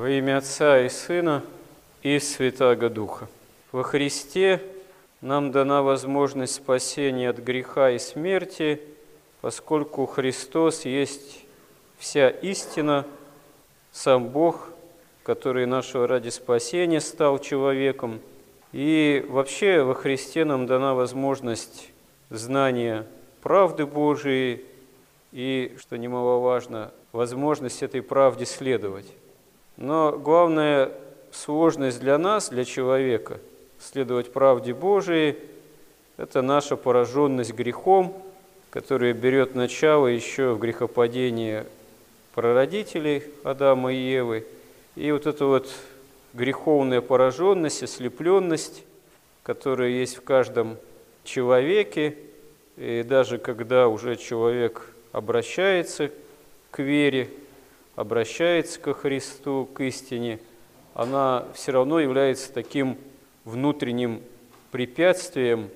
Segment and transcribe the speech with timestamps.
[0.00, 1.44] Во имя Отца и Сына
[2.02, 3.28] и Святаго Духа.
[3.70, 4.62] Во Христе
[5.20, 8.80] нам дана возможность спасения от греха и смерти,
[9.42, 11.44] поскольку Христос есть
[11.98, 13.04] вся истина,
[13.92, 14.70] сам Бог,
[15.22, 18.20] который нашего ради спасения стал человеком.
[18.72, 21.90] И вообще во Христе нам дана возможность
[22.30, 23.06] знания
[23.42, 24.64] правды Божией
[25.30, 29.04] и, что немаловажно, возможность этой правде следовать.
[29.76, 30.92] Но главная
[31.32, 33.38] сложность для нас, для человека,
[33.78, 35.36] следовать правде Божией,
[36.16, 38.22] это наша пораженность грехом,
[38.70, 41.64] которая берет начало еще в грехопадении
[42.34, 44.46] прародителей Адама и Евы.
[44.96, 45.68] И вот эта вот
[46.34, 48.84] греховная пораженность, ослепленность,
[49.42, 50.76] которая есть в каждом
[51.24, 52.16] человеке,
[52.76, 56.10] и даже когда уже человек обращается
[56.70, 57.28] к вере,
[58.00, 60.38] обращается ко Христу, к истине,
[60.94, 62.96] она все равно является таким
[63.44, 64.22] внутренним
[64.70, 65.68] препятствием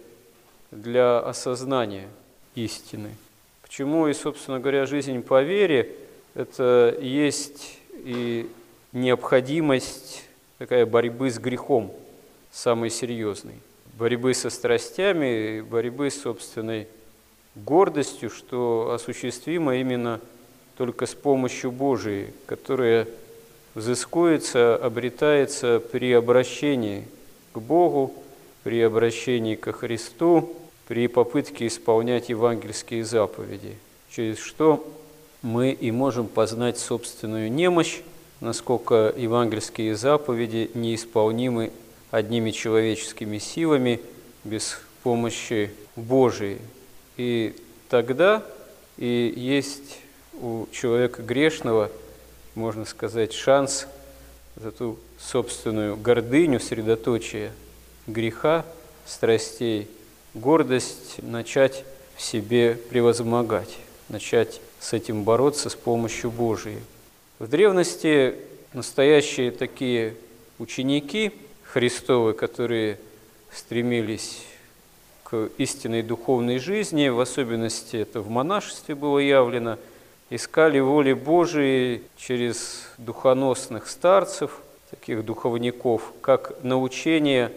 [0.71, 2.09] для осознания
[2.55, 3.11] истины.
[3.61, 5.95] Почему и, собственно говоря, жизнь по вере–
[6.35, 8.51] это есть и
[8.93, 10.25] необходимость
[10.57, 11.93] такая борьбы с грехом,
[12.51, 13.61] самой серьезной.
[13.99, 16.89] Борьбы со страстями, борьбы с собственной
[17.55, 20.21] гордостью, что осуществимо именно
[20.77, 23.07] только с помощью Божией, которая
[23.75, 27.05] взыскуется, обретается при обращении
[27.53, 28.15] к Богу,
[28.63, 33.77] при обращении ко Христу, при попытке исполнять евангельские заповеди,
[34.11, 34.87] через что
[35.43, 38.01] мы и можем познать собственную немощь,
[38.41, 41.71] насколько евангельские заповеди неисполнимы
[42.11, 44.01] одними человеческими силами
[44.45, 46.59] без помощи Божией.
[47.17, 47.55] И
[47.89, 48.43] тогда
[48.97, 49.99] и есть
[50.41, 51.91] у человека грешного,
[52.55, 53.87] можно сказать, шанс
[54.57, 57.53] за ту собственную гордыню, средоточие
[58.07, 58.65] греха,
[59.07, 59.89] страстей,
[60.35, 61.85] гордость начать
[62.17, 63.77] в себе превозмогать,
[64.09, 66.81] начать с этим бороться с помощью Божией.
[67.39, 68.37] В древности
[68.73, 70.15] настоящие такие
[70.59, 72.99] ученики Христовы, которые
[73.53, 74.43] стремились
[75.25, 79.79] к истинной духовной жизни, в особенности это в монашестве было явлено,
[80.31, 87.51] искали воли Божией через духоносных старцев, таких духовников, как научение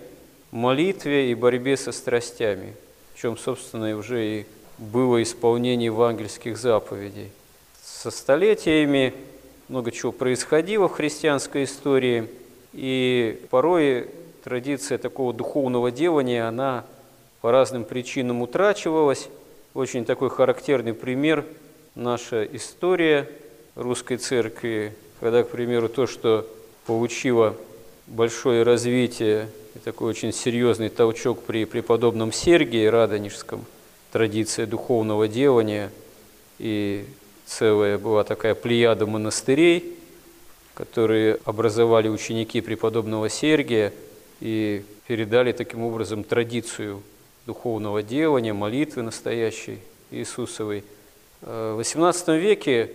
[0.52, 2.74] молитве и борьбе со страстями,
[3.14, 4.46] в чем, собственно, уже и
[4.78, 7.32] было исполнение евангельских заповедей.
[7.84, 9.14] Со столетиями
[9.70, 12.28] много чего происходило в христианской истории,
[12.74, 14.10] и порой
[14.44, 16.86] традиция такого духовного делания, она
[17.42, 19.30] по разным причинам утрачивалась.
[19.74, 21.46] Очень такой характерный пример–
[21.98, 23.28] наша история
[23.76, 26.48] русской церкви, когда, к примеру, то, что
[26.86, 27.58] получило
[28.06, 33.66] большое развитие и такой очень серьезный толчок при преподобном Сергии Радонежском,
[34.12, 35.92] традиция духовного делания,
[36.60, 37.06] и
[37.46, 39.96] целая была такая плеяда монастырей,
[40.76, 43.92] которые образовали ученики преподобного Сергия
[44.40, 47.02] и передали таким образом традицию
[47.48, 49.80] духовного делания, молитвы настоящей
[50.12, 50.84] Иисусовой.
[51.42, 52.92] Э, в XVIII веке,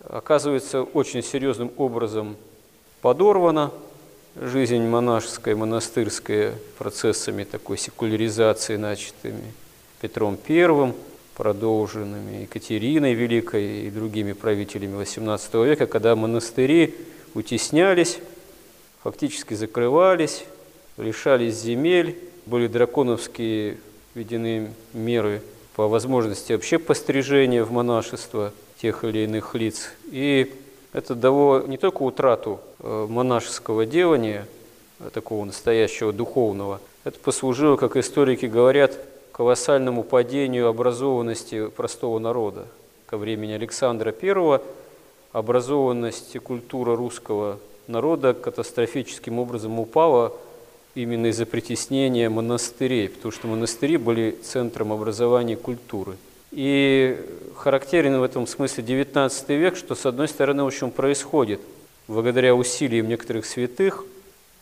[0.00, 2.36] оказывается, очень серьезным образом
[3.00, 3.70] подорвана
[4.36, 9.52] жизнь монашеская, монастырская процессами такой секуляризации, начатыми
[10.00, 10.92] Петром I,
[11.36, 16.94] продолженными Екатериной Великой и другими правителями XVIII века, когда монастыри
[17.34, 18.18] утеснялись,
[19.02, 20.44] фактически закрывались,
[20.96, 23.78] лишались земель, были драконовские
[24.14, 25.42] введены меры
[25.74, 29.90] по возможности вообще пострижения в монашество тех или иных лиц.
[30.10, 30.54] И
[30.92, 34.46] это дало не только утрату э, монашеского делания,
[35.00, 38.98] э, такого настоящего духовного, это послужило, как историки говорят,
[39.32, 42.66] колоссальному падению образованности простого народа.
[43.06, 44.60] Ко времени Александра I
[45.32, 47.58] образованность и культура русского
[47.88, 50.32] народа катастрофическим образом упала
[50.94, 56.16] именно из-за притеснения монастырей, потому что монастыри были центром образования культуры.
[56.52, 57.18] И
[57.56, 61.60] характерен в этом смысле XIX век, что, с одной стороны, в общем, происходит
[62.06, 64.04] благодаря усилиям некоторых святых,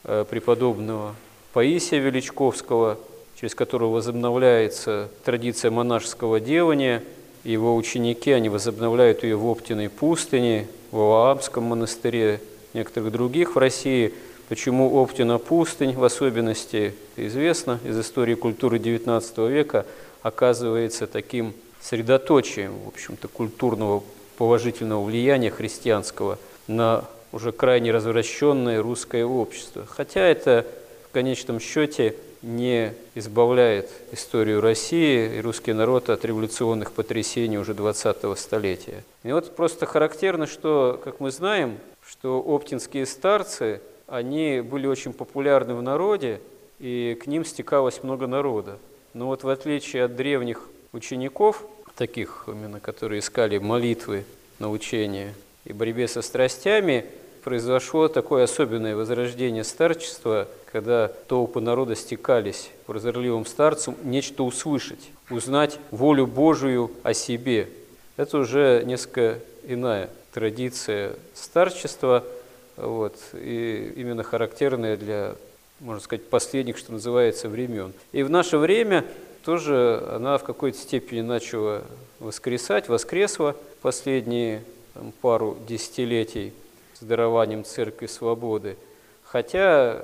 [0.05, 1.15] э, преподобного
[1.53, 2.99] Паисия Величковского,
[3.39, 7.03] через которого возобновляется традиция монашеского делания,
[7.45, 12.41] его ученики, они возобновляют ее в Оптиной пустыне, в Валаамском монастыре,
[12.73, 14.15] некоторых других в России–
[14.49, 19.87] Почему Оптина пустынь в особенности, известно из истории культуры XIX века,
[20.23, 24.03] оказывается таким средоточием, в общем-то, культурного
[24.37, 29.87] положительного влияния христианского на уже крайне развращенное русское общество.
[29.87, 30.67] Хотя это
[31.09, 38.35] в конечном счете не избавляет историю России и русский народ от революционных потрясений уже 20-го
[38.35, 39.05] столетия.
[39.23, 43.81] И вот просто характерно, что, как мы знаем, что оптинские старцы,
[44.13, 46.43] они были очень популярны в народе,
[46.79, 48.79] и к ним стекалось много народа.
[49.15, 51.65] Но вот в отличие от древних учеников,
[51.97, 54.25] таких именно, которые искали молитвы,
[54.59, 55.33] научения
[55.65, 57.07] и борьбе со страстями,
[57.43, 65.79] произошло такое особенное возрождение старчества, когда толпы народа стекались по разорливым старцам нечто услышать, узнать
[65.91, 67.71] волю Божию о себе.
[68.19, 72.25] Это уже несколько иная традиция старчества,
[72.77, 75.35] вот, и именно характерная для,
[75.81, 77.93] можно сказать, последних, что называется, времен.
[78.13, 79.05] И в наше время
[79.45, 81.83] тоже она в какой-то степени начала
[82.21, 84.63] воскресать, воскресла последние
[84.95, 86.53] там, пару десятилетий
[86.95, 88.77] с дарованием Церкви Свободы.
[89.25, 90.01] Хотя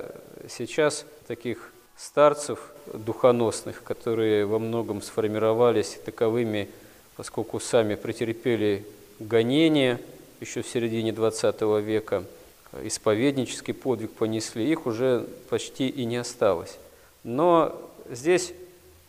[0.49, 6.69] сейчас таких старцев духоносных, которые во многом сформировались таковыми,
[7.15, 8.85] поскольку сами претерпели
[9.19, 9.99] гонения
[10.39, 12.23] еще в середине XX века,
[12.83, 16.77] исповеднический подвиг понесли, их уже почти и не осталось.
[17.23, 17.79] Но
[18.09, 18.53] здесь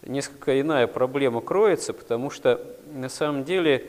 [0.02, 2.60] несколько иная проблема кроется, потому что
[2.92, 3.86] на самом деле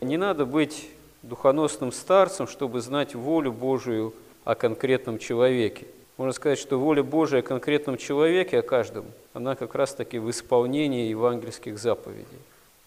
[0.00, 0.88] не надо быть
[1.22, 5.86] духоносным старцем, чтобы знать волю Божию о конкретном человеке.
[6.16, 9.04] Можно сказать, что воля Божия о конкретном человеке, о каждом,
[9.34, 12.26] она как раз-таки в исполнении евангельских заповедей.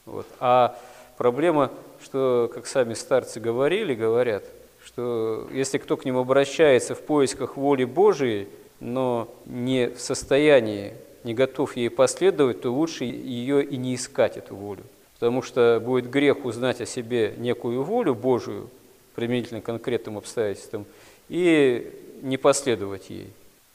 [0.05, 0.25] Вот.
[0.39, 0.77] А
[1.17, 1.71] проблема,
[2.03, 4.43] что, как сами старцы говорили, говорят,
[4.85, 8.47] что если кто к ним обращается в поисках воли Божией,
[8.79, 10.93] но не в состоянии,
[11.23, 14.83] не готов ей последовать, то лучше ее и не искать, эту волю
[15.21, 18.71] потому что будет грех узнать о себе некую волю Божию,
[19.13, 20.87] применительно к конкретным обстоятельствам,
[21.29, 21.93] и
[22.23, 23.27] не последовать ей.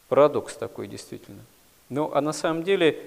[0.08, 1.38] Парадокс такой действительно.
[1.88, 2.98] Ну, а на самом деле,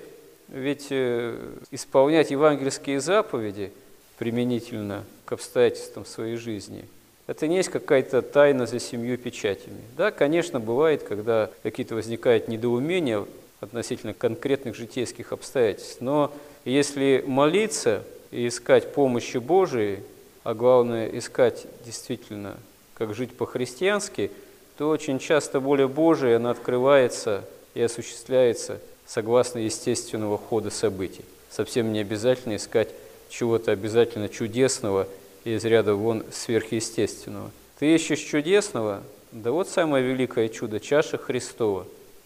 [0.48, 1.38] ведь э,
[1.72, 3.74] исполнять евангельские заповеди
[4.18, 6.86] применительно к обстоятельствам своей жизни,
[7.30, 9.82] это не есть какая-то тайна за семью печатями.
[9.96, 13.26] Да, конечно, бывает, когда какие-то возникают недоумения
[13.60, 16.32] относительно конкретных житейских обстоятельств, но
[16.66, 20.00] если молиться– и искать помощи Божией,
[20.44, 22.58] а главное искать действительно,
[22.94, 24.32] как жить по-христиански,
[24.78, 27.44] то очень часто воля Божия, она открывается
[27.74, 31.26] и осуществляется согласно естественного хода событий.
[31.50, 32.90] Совсем не обязательно искать
[33.30, 35.08] чего-то обязательно чудесного
[35.44, 37.52] из ряда вон сверхъестественного.
[37.80, 41.86] Ты ищешь чудесного, да вот самое великое чудо– чаша Христова,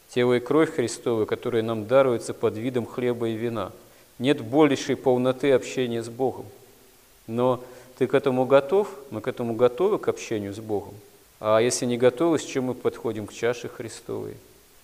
[0.09, 3.71] тело и кровь Христова, которые нам даруются под видом хлеба и вина–
[4.19, 6.45] нет большей полноты общения с Богом.
[7.27, 7.63] Но
[7.97, 10.93] ты к этому готов, мы к этому готовы, к общению с Богом.
[11.39, 14.35] А если не готовы, с чем мы подходим к чаше Христовой?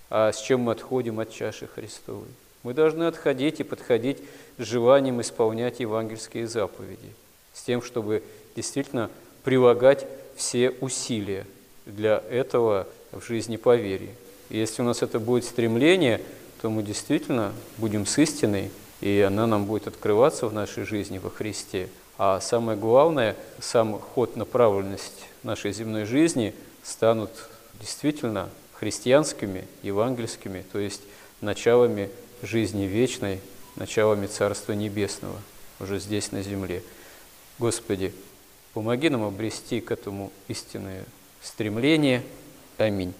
[0.09, 2.27] А с чем мы отходим от чаши Христовой?
[2.63, 4.17] Мы должны отходить и подходить
[4.57, 7.13] с желанием исполнять евангельские заповеди,
[7.59, 8.23] с тем, чтобы
[8.55, 9.09] действительно
[9.43, 11.45] прилагать все усилия
[11.85, 14.09] для этого в жизни по вере.
[14.49, 16.21] И если у нас это будет стремление,
[16.61, 18.71] то мы действительно будем с истиной
[19.01, 21.89] и она нам будет открываться в нашей жизни во Христе.
[22.17, 26.53] А самое главное, сам ход, направленность нашей земной жизни
[26.83, 27.31] станут
[27.79, 31.01] действительно христианскими, евангельскими, то есть
[31.39, 32.09] началами
[32.41, 33.39] жизни вечной,
[33.77, 35.37] началами Царства Небесного,
[35.79, 36.83] уже здесь на земле.
[37.59, 38.13] Господи,
[38.73, 41.03] помоги нам обрести к этому истинное
[41.41, 42.23] стремление.
[42.77, 43.13] Аминь.